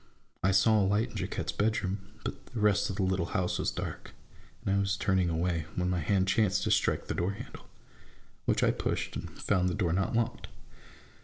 [0.41, 3.69] I saw a light in Jacquette's bedroom, but the rest of the little house was
[3.69, 4.15] dark;
[4.65, 7.67] and I was turning away, when my hand chanced to strike the door handle,
[8.45, 10.47] which I pushed, and found the door not locked.